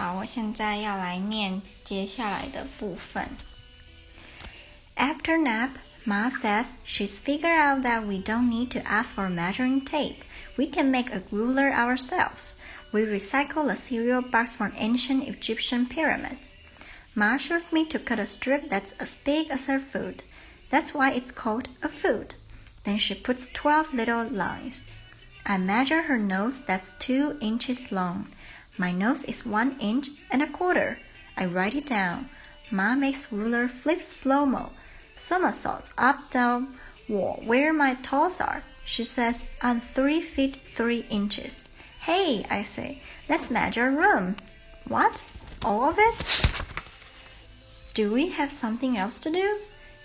[0.00, 3.28] 好，我现在要来念接下来的部分。
[4.96, 5.70] After nap,
[6.04, 10.22] Ma says she's figured out that we don't need to ask for measuring tape.
[10.56, 12.54] We can make a ruler ourselves.
[12.92, 16.38] We recycle a cereal box from ancient Egyptian pyramid.
[17.14, 20.22] Ma shows me to cut a strip that's as big as her foot.
[20.70, 22.34] That's why it's called a foot.
[22.84, 24.84] Then she puts 12 little lines.
[25.44, 28.28] I measure her nose that's 2 inches long.
[28.77, 30.97] My nose is 1 inch and a quarter.
[31.37, 32.29] I write it down.
[32.71, 34.71] Ma makes ruler flip slow-mo,
[35.17, 36.75] somersaults up down
[37.09, 38.63] wall where my toes are.
[38.85, 41.67] She says I'm 3 feet 3 inches.
[42.01, 44.37] Hey, I say, let's measure room.
[44.87, 45.21] What?
[45.63, 46.15] All of it?
[47.93, 49.59] Do we have something else to do?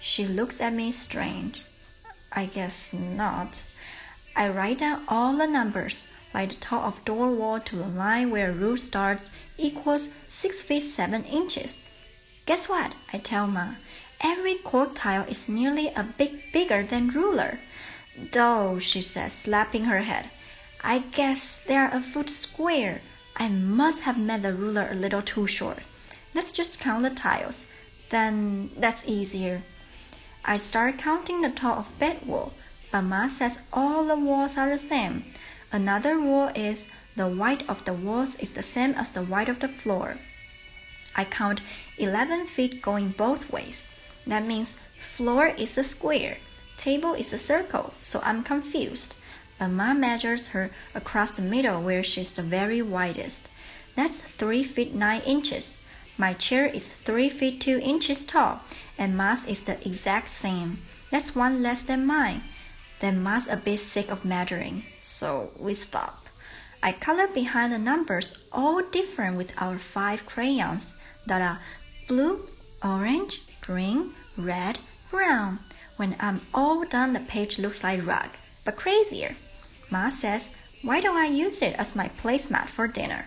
[0.00, 1.62] She looks at me strange.
[2.32, 3.54] I guess not.
[4.36, 8.30] I write down all the numbers, like the top of door wall to the line
[8.30, 11.76] where roof starts equals 6 feet 7 inches.
[12.46, 12.94] Guess what?
[13.12, 13.74] I tell Ma.
[14.20, 17.60] Every cork tile is nearly a bit bigger than ruler.
[18.32, 20.30] Though, she says, slapping her head.
[20.82, 23.02] I guess they're a foot square.
[23.36, 25.78] I must have made the ruler a little too short.
[26.34, 27.64] Let's just count the tiles.
[28.10, 29.62] Then that's easier.
[30.44, 32.52] I start counting the top of bed wall,
[32.90, 35.24] but Ma says all the walls are the same.
[35.72, 39.60] Another rule is the white of the walls is the same as the white of
[39.60, 40.18] the floor.
[41.14, 41.60] I count
[41.98, 43.82] 11 feet going both ways.
[44.26, 44.74] That means
[45.16, 46.38] floor is a square,
[46.76, 49.14] table is a circle, so I'm confused
[49.60, 53.46] but Ma measures her across the middle where she's the very widest.
[53.94, 55.76] That's 3 feet 9 inches.
[56.16, 58.62] My chair is 3 feet 2 inches tall,
[58.98, 60.78] and Ma's is the exact same.
[61.10, 62.42] That's one less than mine.
[63.00, 66.26] Then Ma's a bit sick of measuring, so we stop.
[66.82, 70.84] I color behind the numbers all different with our five crayons
[71.26, 71.60] that are
[72.08, 72.48] blue,
[72.82, 74.78] orange, green, red,
[75.10, 75.58] brown.
[75.96, 78.30] When I'm all done, the page looks like rug,
[78.64, 79.36] but crazier.
[79.90, 80.48] Ma says,
[80.82, 83.26] Why don't I use it as my placemat for dinner?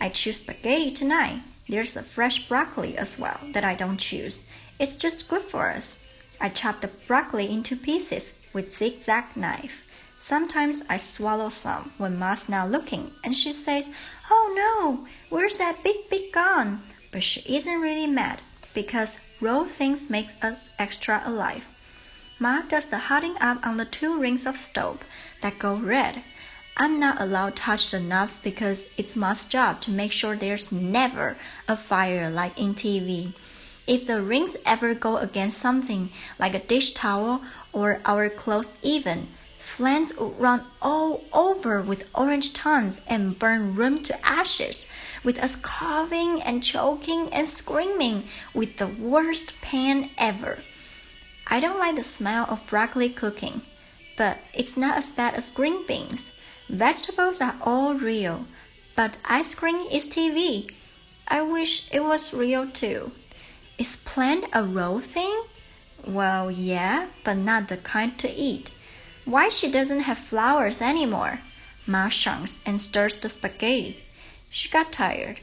[0.00, 1.42] I choose spaghetti tonight.
[1.68, 4.40] There's a fresh broccoli as well that I don't choose.
[4.78, 5.94] It's just good for us.
[6.40, 9.86] I chop the broccoli into pieces with zigzag knife.
[10.24, 13.88] Sometimes I swallow some when Ma's not looking and she says,
[14.30, 16.82] Oh no, where's that big big gone?
[17.10, 18.40] But she isn't really mad
[18.72, 21.64] because raw things make us extra alive.
[22.38, 25.00] Ma does the hotting up on the two rings of stove
[25.42, 26.22] that go red.
[26.76, 30.72] I'm not allowed to touch the knobs because it's Ma's job to make sure there's
[30.72, 31.36] never
[31.68, 33.34] a fire like in TV.
[33.86, 39.26] If the rings ever go against something like a dish towel or our clothes even,
[39.76, 44.86] flames would run all over with orange tongues and burn room to ashes,
[45.24, 50.60] with us coughing and choking and screaming with the worst pain ever.
[51.48, 53.62] I don't like the smell of broccoli cooking,
[54.16, 56.30] but it's not as bad as green beans.
[56.68, 58.46] Vegetables are all real,
[58.94, 60.70] but ice cream is TV.
[61.26, 63.10] I wish it was real too.
[63.82, 65.42] Is plant a raw thing?
[66.06, 68.70] Well, yeah, but not the kind to eat.
[69.24, 71.40] Why she doesn't have flowers anymore?
[71.84, 73.98] Ma shunks and stirs the spaghetti.
[74.50, 75.40] She got tired.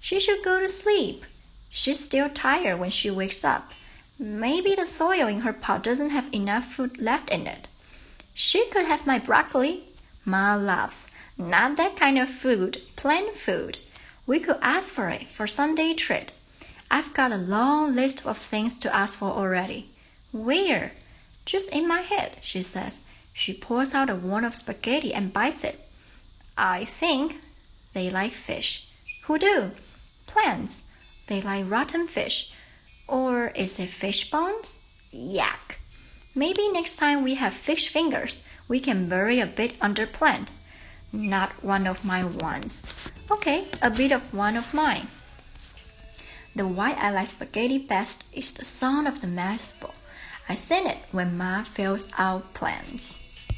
[0.00, 1.26] She should go to sleep.
[1.68, 3.72] She's still tired when she wakes up.
[4.18, 7.68] Maybe the soil in her pot doesn't have enough food left in it.
[8.32, 9.84] She could have my broccoli.
[10.24, 11.04] Ma laughs.
[11.36, 13.76] Not that kind of food, plant food.
[14.26, 16.32] We could ask for it for Sunday treat.
[16.92, 19.92] I've got a long list of things to ask for already.
[20.30, 20.92] Where?
[21.46, 22.98] Just in my head, she says.
[23.32, 25.88] She pours out a wad of spaghetti and bites it.
[26.58, 27.36] I think
[27.94, 28.86] they like fish.
[29.24, 29.70] Who do?
[30.26, 30.82] Plants.
[31.28, 32.50] They like rotten fish.
[33.08, 34.76] Or is it fish bones?
[35.10, 35.78] Yak.
[36.34, 40.50] Maybe next time we have fish fingers, we can bury a bit under plant.
[41.10, 42.82] Not one of my ones.
[43.30, 45.08] Okay, a bit of one of mine.
[46.54, 49.94] The why I like spaghetti best is the sound of the mash bowl.
[50.48, 53.18] I sing it when Ma fills out plants.